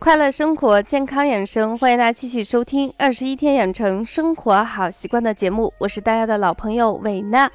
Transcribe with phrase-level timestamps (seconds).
[0.00, 7.50] 快乐生活，健康养生，欢迎大家继续收听《二十一天养成生活好习惯》的节目，我是大家的老朋友韦娜，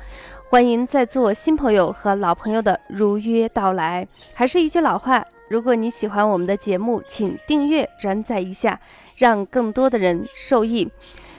[0.51, 4.07] 欢迎在座新朋友和老朋友的如约到来。
[4.35, 8.79] 还是一句老话，如果你喜欢我们的节目，请订阅、转载一下，
[9.17, 10.87] 让更多的人受益。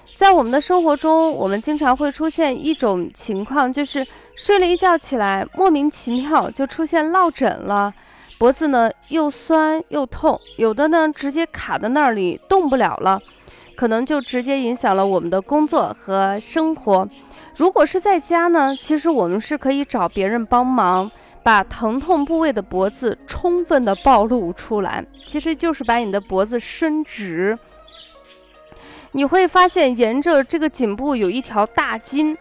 [0.04, 4.04] 在我们的生活中，我们经常会出现一种情况，就是
[4.34, 7.94] 睡了一觉起来，莫名其妙就出现落枕了。
[8.38, 13.18] 脖子呢又酸又痛，有的呢直接卡在那里动不了了，
[13.74, 17.08] 可能就直接影响了我们的工作和生活。
[17.56, 21.10] 如果是在家呢，其实我们是可以找别人帮忙，
[21.42, 27.58] 把疼痛部位的脖子充分的暴露出来，其实就是把你的脖子伸直。
[29.12, 32.36] 你会发现沿着这个颈部有一条大筋，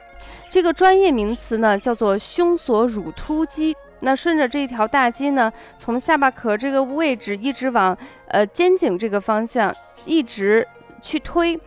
[0.49, 3.73] 这个专业名词呢叫做胸锁乳突肌。
[4.01, 7.97] 那顺着这一条大筋呢，从下巴壳这个位置一直往
[8.27, 9.73] 呃肩颈这个方向
[10.05, 10.67] 一直
[11.01, 11.59] 去推。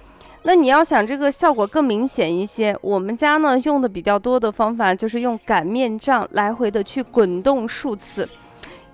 [0.43, 8.27] 那你要想这个效果更明显一些，我们家呢用的比较多的方法就是用擀面杖来回的去滚动数次，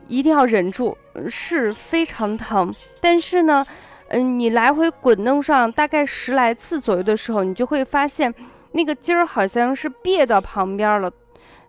[0.09, 0.97] 一定要忍住，
[1.29, 2.75] 是非常疼。
[3.01, 3.65] 但是呢，
[4.09, 8.35] 嗯，你来回滚动上大概十来次左右的时候，你就会发现
[8.73, 11.11] 那个筋儿好像是别到旁边了。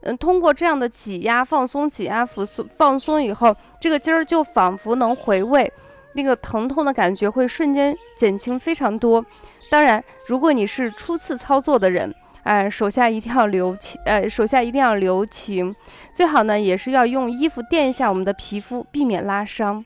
[0.06, 5.72] 嗯，通过这样的挤压、放松、挤压、放松、放松以后，这个筋儿就仿佛能回位，
[6.14, 9.26] 那个疼痛的感觉会瞬间减轻非常多。
[9.70, 15.76] 当然，如果你是初次操作的人，哎，手下一定要留情，呃，手下一定要留情，
[16.14, 19.84] 最好呢也是要用衣服垫一下我们的皮肤，避免拉伤。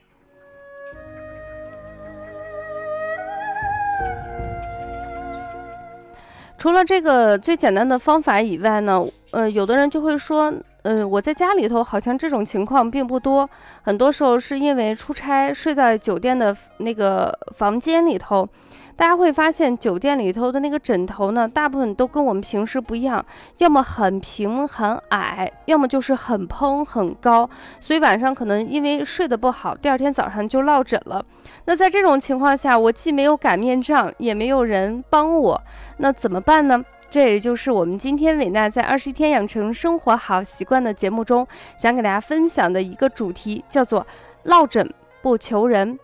[6.58, 13.48] 除了这个最简单的方法以外呢，呃，有的人就会说，呃，我在家里头好像这种情况并不多，
[13.82, 18.48] 很多时候是因为出差睡在酒店的那个房间里头。
[18.96, 23.24] 大家会发现，酒店里头的那个枕头呢，大部分都跟我们平时不一样，
[23.56, 27.48] 要么很平很矮，要么就是很蓬很高，
[27.80, 31.24] 所以晚上可能因为睡得不好，第二天早上就落枕了。
[31.64, 35.62] 那在这种情况下，我既没有擀面杖，也没有人帮我，
[35.96, 36.84] 那怎么办呢？
[37.10, 41.44] 这也就是我们今天伟娜在二十一天养成生活好习惯的节目中，
[41.76, 44.06] 想给大家分享的一个主题，叫做
[44.44, 44.88] 落枕
[45.20, 45.98] 不求人。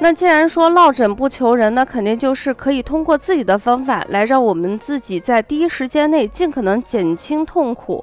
[0.00, 8.00] 那既然说落枕不求人，那肯定就是可以通过自己的方法来让我们自己在第一时间内尽可能减轻痛苦，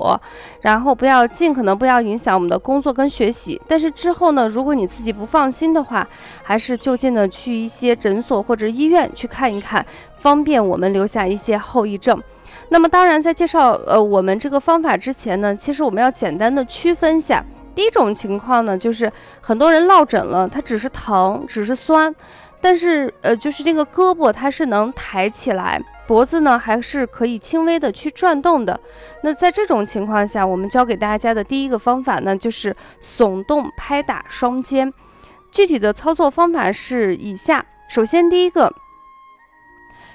[0.59, 3.59] 然后不要尽可能不要影响我们的工作跟学习。
[3.65, 6.05] 但是之后呢，如果你自己不放心的话，
[6.43, 9.83] 还是就近的去一些诊所或者医院去看一看，
[10.17, 12.21] 方便我们留下一些后遗症。
[12.69, 17.43] 那么当然，在介绍呃我们这个方法之前呢，其实我们要简单的区分一下。
[17.75, 22.15] 第一种情况呢，就是很多人落枕了，它只是疼，只是酸，
[22.61, 28.79] 但是呃，就是这个胳膊它是能抬起来，脖子呢还是可以轻微的去转动的。
[29.23, 34.91] 那在这种情况下，我们教给大家的第一个方法呢，就是耸动拍打双肩。
[35.51, 38.73] 具体的操作方法是以下：首先第一个，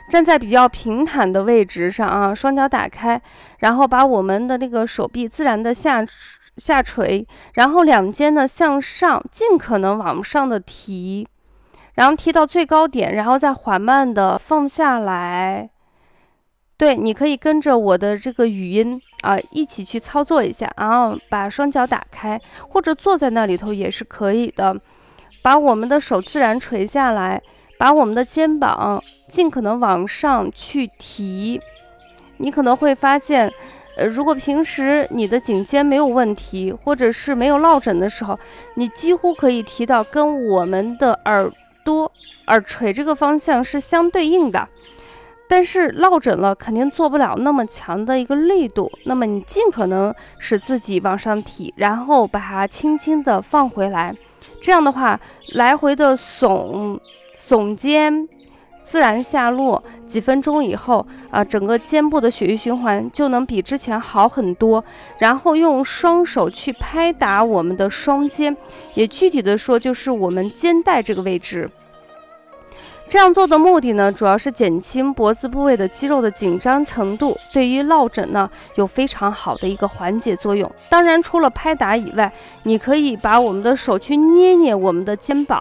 [0.09, 3.21] 站在比较平坦的位置上啊，双脚打开，
[3.59, 6.05] 然后把我们的那个手臂自然的下。
[6.57, 11.27] 下垂，然后两肩呢向上，尽可能往上的提，
[11.95, 15.71] 然后提到最高点，然后再缓慢的放下来。
[16.77, 24.75] 对，你可以跟着我的这个语音啊，一起去操作一下，然后把双脚打开，或者坐在那里头也是可以的。
[25.43, 27.41] 把我们的手自然垂下来，
[27.79, 31.61] 把我们的肩膀尽可能往上去提，
[32.39, 33.51] 你可能会发现。
[34.07, 38.39] 如果平时你的颈肩没有问题，或者是没有落枕的时候，
[38.75, 41.51] 你几乎可以提到跟我们的耳
[41.85, 42.11] 朵
[42.47, 44.69] 耳垂这个方向是相对应的。
[45.49, 48.91] 但是落枕了，肯定做不了那么强的一个力度。
[49.05, 54.15] 那么你尽可能使自己往上提，然后把它轻轻的放回来。
[54.61, 55.21] 这样的话，
[55.55, 56.99] 来回的耸
[57.37, 58.29] 耸肩。
[58.83, 64.85] 自然下落，几分钟以后啊，整个肩部的血液循环就能比之前好很多。
[65.19, 68.57] 然后用双手去拍打我们的双肩，
[68.95, 71.71] 也具体的说就是我们肩带这个位置。
[73.09, 80.71] 这样做的目的呢，主要是减轻脖子部位的肌肉的紧张程度，对于落枕呢有非常好的一个缓解作用。
[80.89, 82.33] 当然，除了拍打以外，
[82.63, 85.61] 你可以把我们的手去捏捏我们的肩膀，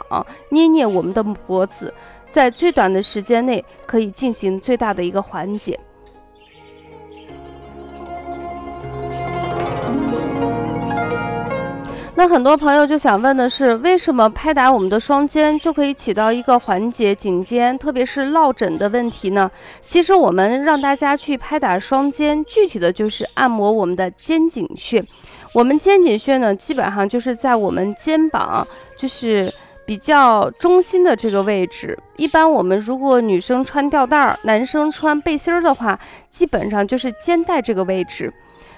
[0.50, 1.92] 捏捏我们的脖子。
[2.30, 5.80] 在最短的时间内可以进行最大的一个缓解。
[12.16, 19.50] 那很多朋友就想问的是为什么拍打我们的双肩就可以起到一个缓解颈肩特别是落枕的问题呢？
[19.82, 25.02] 其实我们让大家去拍打双肩具体的就是按摩我们的肩颈穴。
[25.54, 28.68] 我们肩颈穴呢基本上就是在我们肩膀
[28.98, 29.54] 就是
[29.90, 31.98] 比较中心的这个位置。
[32.16, 36.00] 一般我们如果女生穿吊带儿，男生穿背心儿的话，
[36.30, 38.32] 基本上就是肩带这个位置。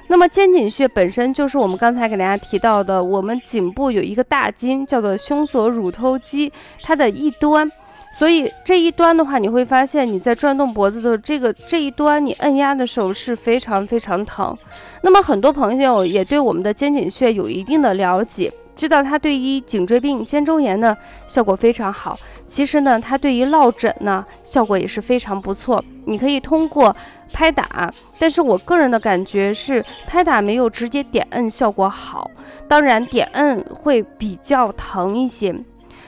[0.07, 6.49] 那么肩颈穴本身就是我们刚才给大家提到的，我们颈部有一个大筋，叫做胸锁乳突肌，
[6.81, 7.69] 它的一端。
[8.13, 14.57] 所以这一端的话，你会发现你在转动脖子的这个这一端，你按压的时候是非常非常疼。
[15.01, 18.49] 那么很多朋友也对我们的肩颈穴有一定的了解，
[18.81, 20.97] 知道它对于颈椎病、肩周炎呢
[21.27, 22.17] 效果非常好。
[22.47, 25.85] 其实呢，它对于落枕呢效果也是非常不错。
[26.05, 26.95] 你可以通过
[27.31, 32.31] 拍打，但是我个人的感觉是拍打没有直接点摁效果好，
[32.67, 35.53] 当然点摁会比较疼一些。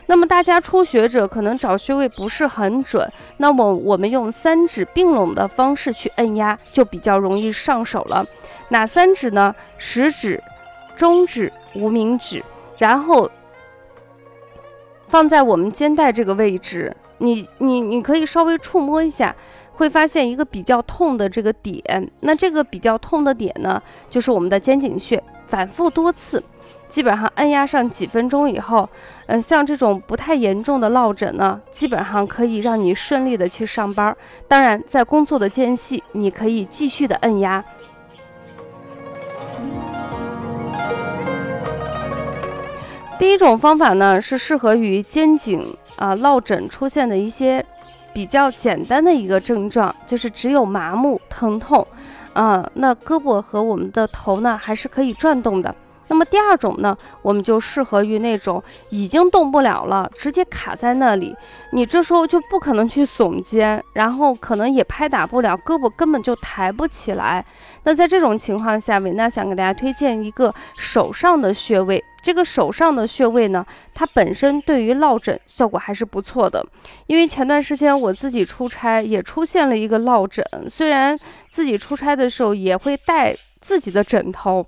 [0.07, 8.25] 那么大家初学者可能找穴位不是很准，那么我们用三指并拢的方式去按压，就比较容易上手了。
[8.69, 9.53] 哪三指呢？
[9.77, 10.41] 食指、
[10.97, 12.43] 中指、无名指，
[12.77, 13.29] 然后
[15.07, 19.35] 放在我们肩带这个位置，你你你可以稍微触摸一下，
[19.73, 22.09] 会发现一个比较痛的这个点。
[22.21, 26.43] 那这个比较痛的点呢，就是我们的肩颈穴，反复多次。
[26.87, 28.87] 基本上按压上几分钟以后，
[29.25, 34.15] 嗯，像这种不太严重的落枕呢，基本上可以让你顺利的去上班。
[34.47, 37.63] 当然，在工作的间隙，你可以继续的按压。
[43.23, 45.65] 第一种方法呢，是适合于肩颈
[45.95, 47.65] 啊落枕出现的一些
[48.11, 51.87] 比较简单的一个症状，就是只有麻木疼痛，
[52.33, 55.73] 啊，那胳膊和我们的头呢还是可以转动的。
[56.13, 58.61] 那么第二种呢，我们就适合于那种
[58.91, 61.35] 已经动不了了，直接卡在那里，
[61.71, 67.43] 你这时候就不可能去耸肩，然后可能也拍打不了，胳膊根本就抬不起来。
[67.85, 72.03] 那在这种情况下，维娜想给大家推荐一个手上的穴位。
[72.21, 76.63] 这个手上的穴位呢，它本身对于落枕效果还是不错的。
[77.07, 81.19] 因为前段时间我自己出差也出现了一个落枕，虽然
[81.49, 84.63] 自己出差的时候也会带自己的枕头。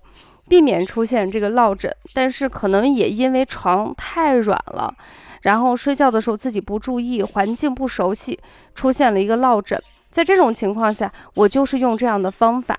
[0.48, 4.94] 避免出现这个落枕，但是可能也因为床太软了，
[5.42, 8.40] 然后睡觉的时候自己不注意，环境不熟悉，
[8.74, 9.82] 出现了一个落枕。
[10.10, 12.78] 在这种情况下，我就是用这样的方法，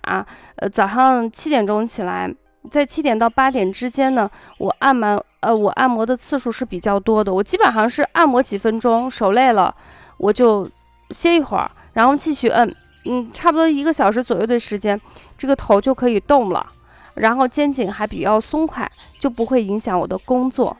[0.56, 2.32] 呃，早上七点钟起来，
[2.70, 7.34] 在七点到八点之间呢，我按摩，呃，我按摩的次数是比较多的。
[7.34, 9.74] 我基本上是按摩几分钟，手累了，
[10.16, 10.70] 我就
[11.10, 12.74] 歇一会儿，然后继续摁，
[13.04, 14.98] 嗯，差不多一个小时左右的时间，
[15.36, 16.66] 这个头就可以动了。
[17.16, 20.76] 然后肩颈还比较松快，就不会影响我的工作。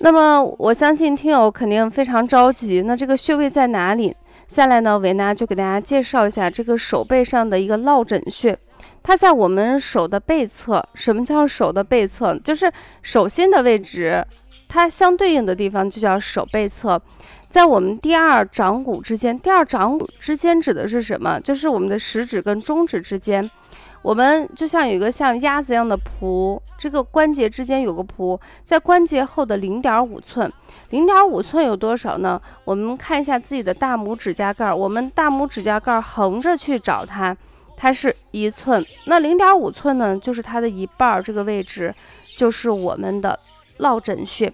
[0.00, 4.14] 那么我相信听友肯定非常着急，那这个穴位在哪里？
[4.46, 8.56] 下来呢，维娜就给大家介绍一下这个手背上的一个落枕穴。
[9.02, 10.86] 它在我们手的背侧。
[10.94, 12.38] 什么叫手的背侧？
[12.38, 12.70] 就是
[13.02, 14.24] 手心的位置，
[14.68, 17.00] 它相对应的地方就叫手背侧。
[17.48, 21.40] 在我们第二掌骨之间，第二掌骨之间指的是什么？
[21.40, 23.50] 就是我们的食指跟中指之间。
[24.02, 30.50] 我们就像有一个像鸭子一样的蹼，这个关节之间有个蹼，在关节后的零点五寸。
[30.90, 32.40] 零点五寸有多少呢？
[32.64, 37.36] 我们看一下自己的大拇指甲盖，我们大拇指甲盖横着去找它。
[37.80, 41.94] 它是一寸，那零点五寸呢，就是它的一半儿，这个位置
[42.36, 43.38] 就是我们的
[43.76, 44.52] 落枕穴。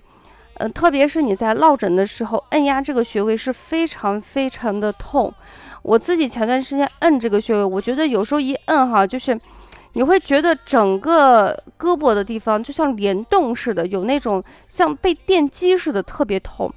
[0.57, 5.33] 呃，特别是你在落枕的时候，按压这个穴位是非常非常的痛。
[5.83, 9.41] 我自己前段时间摁这个穴位，我觉得有时候一摁哈，就是
[9.95, 16.71] 你会觉得整个胳膊的地方就像联动似的，有那种像被电击似的，特别痛。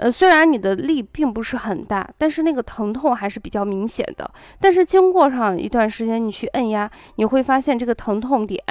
[0.00, 4.30] 呃，虽然你的力并不是很大，但是那个疼痛还是比较明显的。
[4.58, 8.62] 但是经过上一段时间，你去按压，你会发现这个疼痛点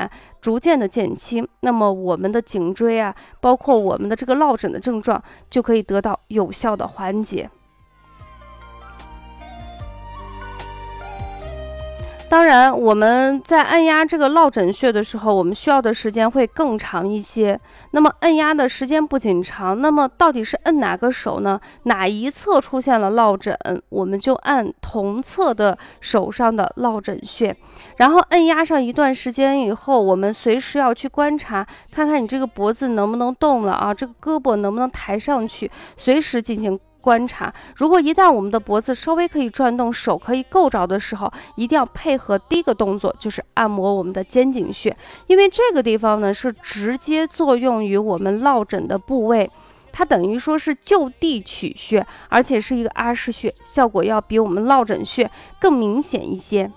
[0.41, 5.21] 逐渐的减轻，那么我们的颈椎啊，包括我们的这个落枕的症状，
[5.51, 7.47] 就可以得到有效的缓解。
[12.29, 17.59] 当然，我们在按压这个落枕穴的时候，我们需要的时间会更长一些。
[17.89, 21.59] 那么按压的时间不仅长，那么到底是按哪个手呢？
[21.83, 23.57] 哪一侧出现了落枕，
[23.89, 27.55] 我们就按同侧的手上的落枕穴。
[27.97, 36.79] 然后按压上一段时间以后，我们随时要去观察，看看你这个脖子能不能动了啊，这个胳膊能不能抬上去，随时进行。
[37.01, 44.95] 观察，如果一旦我们的脖子稍微可以转动，手可以够着的时候，一定要配合第一个动作，就是按摩我们的肩颈穴，
[45.27, 49.49] 因为这个地方呢是直接作用于我们落枕的部位，
[49.91, 55.29] 它等于说是就地取穴，而且是一个阿是穴，效果要比我们落枕穴
[55.59, 56.71] 更明显一些。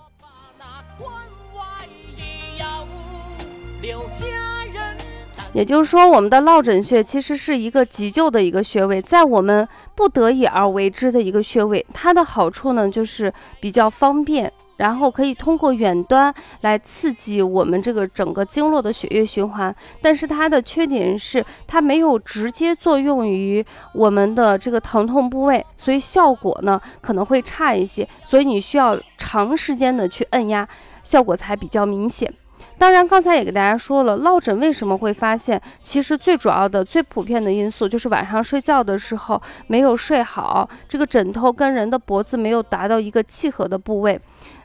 [5.55, 11.85] 也就是说，我们的落枕穴其实是一个急救的一个穴位，在我们不得已而为之的一个穴位。
[11.93, 13.31] 它的好处呢，就是
[13.61, 19.75] 比较方便，然后可以通过远端来刺激我们这个整个经络的血液循环。
[20.01, 28.09] 但是它的缺点是，它没有直接作用于我们的这个疼痛部位，所以效果呢可能会差一些。
[28.25, 30.67] 所以你需要长时间的去按压，
[31.03, 32.33] 效果才比较明显。
[32.79, 35.61] 当然，刚才也给大家说了，落枕为什么会发现？
[35.83, 44.21] 其实最主要的、最普遍的因素就是晚上睡觉的时候没有睡好，这个枕头跟人的脖子没有达到一个契合的部位。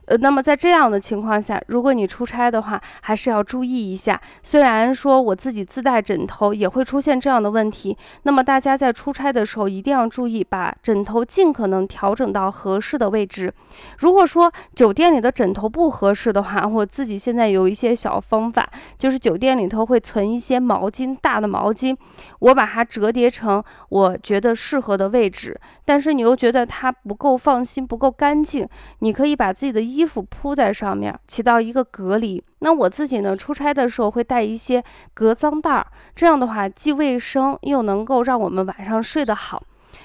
[0.08, 4.20] 呃，那么在这样的情况下，如果你出差的话，还是要注意一下。
[4.42, 13.54] 虽然说我自己自带枕头也会出现这样的问题，那么大家在出差的时候一定要注意，把枕头尽可能调整到合适的位置。
[13.98, 18.66] 如果说酒店里的枕头不合适的话，我自己现在有一些小方法，
[18.98, 21.94] 就是酒店里头会存一些毛巾，大的毛巾，
[22.40, 25.60] 我把它折叠成我觉得适合的位置。
[25.84, 28.66] 但是你又觉得它不够放心，不够干净，
[29.00, 29.97] 你可以把自己的衣。
[29.98, 32.44] 衣服铺在上面，起到一个隔离。
[32.60, 39.62] 那我自己呢，出差的时候会带一些隔脏袋儿，这样的话既卫生又能够让我们晚上睡得好。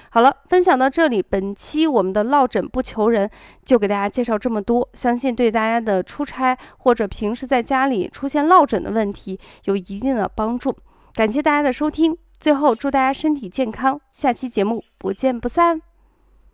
[0.09, 3.29] 好了，分享到这里，本期我们的落枕不求人
[3.63, 10.75] 就给大家介绍这么多，相信对大家的出差或者平时在家里出现落枕的问题有一定的帮助。
[11.13, 15.92] 感谢大家的收听，最后祝大家身体健康，下期节目不见不散。